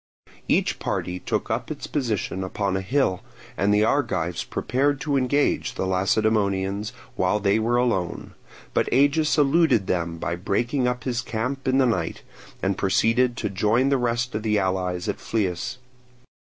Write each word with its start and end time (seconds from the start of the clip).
Each 0.47 0.79
party 0.79 1.19
took 1.19 1.51
up 1.51 1.69
its 1.69 1.85
position 1.85 2.43
upon 2.43 2.75
a 2.75 2.81
hill, 2.81 3.21
and 3.55 3.71
the 3.71 3.83
Argives 3.83 4.43
prepared 4.43 4.99
to 5.01 5.15
engage 5.15 5.75
the 5.75 5.85
Lacedaemonians 5.85 6.91
while 7.15 7.39
they 7.39 7.59
were 7.59 7.75
alone; 7.77 8.33
but 8.73 8.91
Agis 8.91 9.37
eluded 9.37 9.85
them 9.85 10.17
by 10.17 10.35
breaking 10.35 10.87
up 10.87 11.03
his 11.03 11.21
camp 11.21 11.67
in 11.67 11.77
the 11.77 11.85
night, 11.85 12.23
and 12.63 12.79
proceeded 12.79 13.37
to 13.37 13.47
join 13.47 13.89
the 13.89 13.97
rest 13.97 14.33
of 14.33 14.41
the 14.41 14.57
allies 14.57 15.07
at 15.07 15.19
Phlius. 15.21 15.77